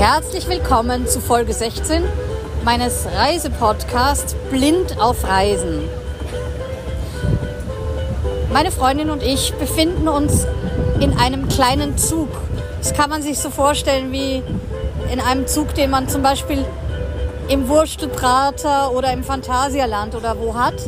[0.00, 2.02] Herzlich willkommen zu Folge 16
[2.64, 5.82] meines Reisepodcasts Blind auf Reisen.
[8.50, 10.46] Meine Freundin und ich befinden uns
[11.00, 12.30] in einem kleinen Zug.
[12.78, 14.42] Das kann man sich so vorstellen wie
[15.12, 16.64] in einem Zug, den man zum Beispiel
[17.50, 20.80] im Wurstelprater oder im Phantasialand oder wo hat.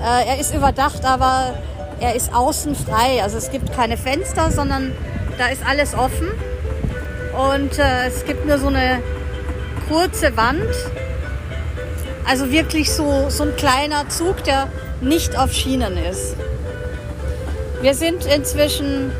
[0.00, 1.52] Äh, er ist überdacht, aber
[1.98, 3.24] er ist außen frei.
[3.24, 4.92] Also es gibt keine Fenster, sondern
[5.36, 6.28] da ist alles offen.
[7.32, 9.02] Und äh, es gibt nur so eine
[9.88, 10.68] kurze Wand.
[12.24, 14.68] Also wirklich so, so ein kleiner Zug, der
[15.00, 16.36] nicht auf Schienen ist.
[17.80, 19.10] Wir sind inzwischen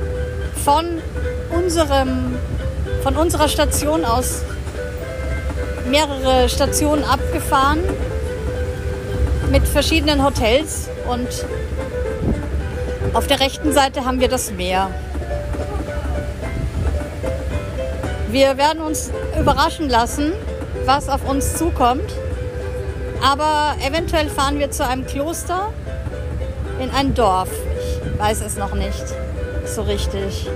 [0.64, 0.84] von
[1.50, 2.36] unserem,
[3.02, 4.42] von unserer Station aus
[5.90, 7.80] mehrere Stationen abgefahren
[9.50, 11.28] mit verschiedenen Hotels und
[13.14, 14.90] auf der rechten Seite haben wir das Meer.
[18.32, 20.32] Wir werden uns überraschen lassen,
[20.86, 22.10] was auf uns zukommt.
[23.22, 25.70] Aber eventuell fahren wir zu einem Kloster
[26.80, 27.50] in ein Dorf.
[27.78, 29.04] Ich weiß es noch nicht
[29.66, 30.48] so richtig.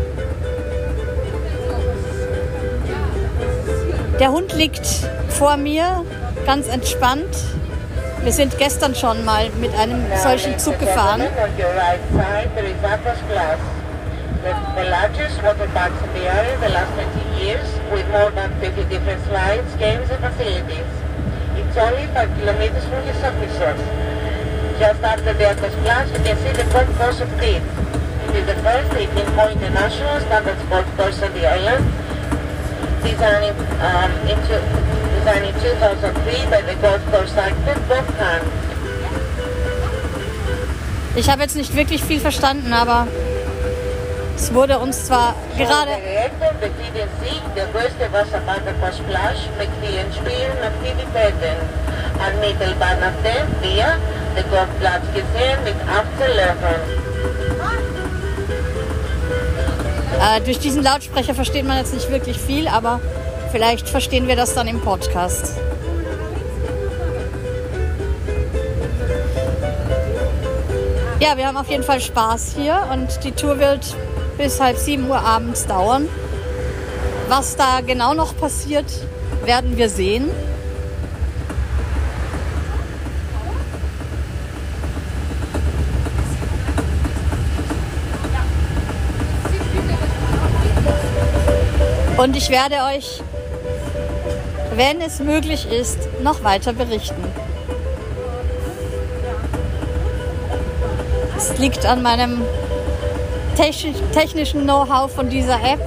[4.20, 4.87] Der Hund liegt
[5.28, 6.03] vor mir,
[6.47, 7.37] ganz entspannt.
[8.22, 11.25] Wir sind gestern schon mal mit einem solchen Zug gefahren.
[14.55, 18.53] The largest water parks in the area in the last 20 years, with more than
[18.61, 20.86] 50 different slides, games and facilities.
[21.58, 23.14] It's only 5 kilometers from the
[23.58, 23.83] source.
[24.78, 27.64] Just after the Athos Plus, you can see the golf course of Crete.
[28.28, 31.84] It is the first 18-point international standard golf course on the island,
[33.03, 34.38] designed, um, in,
[35.16, 38.42] designed in 2003 by the golf course architect Bob Kahn.
[41.16, 43.08] Ich habe jetzt nicht wirklich viel verstanden, aber
[44.37, 45.92] Es wurde uns zwar gerade.
[46.61, 51.56] befinden sich der größte Wasserpark-Splash mit vielen Spielen und Aktivitäten.
[52.15, 53.97] Unmittelbar nach dem wir
[54.37, 57.06] den Golfplatz gesehen mit 18 Löchern.
[60.21, 63.00] Äh, durch diesen Lautsprecher versteht man jetzt nicht wirklich viel, aber
[63.53, 65.56] vielleicht verstehen wir das dann im Podcast.
[71.21, 73.97] Ja, wir haben auf jeden Fall Spaß hier und die Tour wird
[74.36, 76.08] bis halb sieben Uhr abends dauern.
[77.28, 78.86] Was da genau noch passiert,
[79.44, 80.28] werden wir sehen.
[92.16, 93.22] Und ich werde euch,
[94.74, 97.22] wenn es möglich ist, noch weiter berichten.
[101.36, 102.42] Es liegt an meinem
[103.56, 105.81] technischen Know-how von dieser App,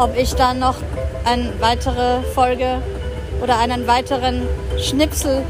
[0.00, 0.76] ob ich dann noch
[1.24, 2.80] eine weitere Folge
[3.42, 4.42] oder einen weiteren
[4.78, 5.42] Schnipsel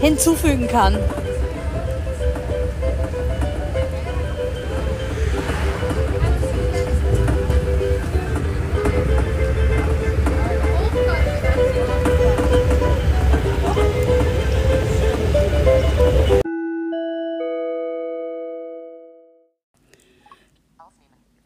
[0.00, 0.98] hinzufügen kann.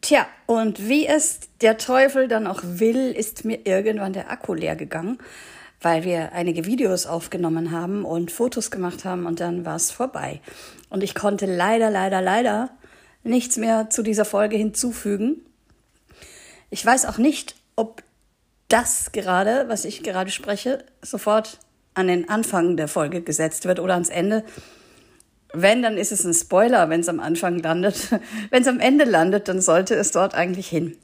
[0.05, 4.75] Tja, und wie es der Teufel dann auch will, ist mir irgendwann der Akku leer
[4.75, 5.17] gegangen,
[5.81, 10.41] weil wir einige Videos aufgenommen haben und Fotos gemacht haben und dann war es vorbei.
[10.91, 12.69] Und ich konnte leider, leider, leider
[13.23, 15.43] nichts mehr zu dieser Folge hinzufügen.
[16.69, 18.03] Ich weiß auch nicht, ob
[18.67, 21.57] das gerade, was ich gerade spreche, sofort
[21.95, 24.43] an den Anfang der Folge gesetzt wird oder ans Ende.
[25.61, 28.11] Wenn, dann ist es ein Spoiler, wenn es am Anfang landet.
[28.49, 30.97] wenn es am Ende landet, dann sollte es dort eigentlich hin.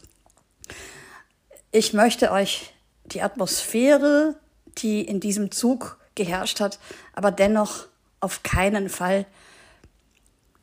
[1.71, 2.73] Ich möchte euch
[3.05, 4.35] die Atmosphäre,
[4.77, 6.79] die in diesem Zug geherrscht hat,
[7.13, 7.87] aber dennoch
[8.19, 9.25] auf keinen Fall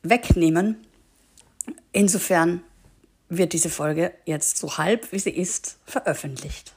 [0.03, 0.77] wegnehmen.
[1.91, 2.61] Insofern
[3.27, 6.73] wird diese Folge jetzt so halb, wie sie ist, veröffentlicht.